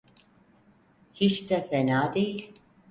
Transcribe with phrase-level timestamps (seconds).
[1.13, 2.53] Hiç de fena değil.